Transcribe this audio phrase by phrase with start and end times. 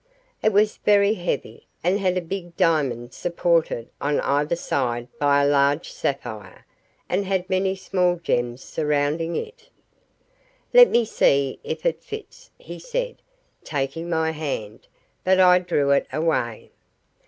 [0.41, 5.47] It was very heavy, and had a big diamond supported on either side by a
[5.47, 6.65] large sapphire,
[7.07, 9.69] and had many small gems surrounding it.
[10.73, 13.17] "Let me see if it fits," he said,
[13.63, 14.87] taking my hand;
[15.23, 16.71] but I drew it away.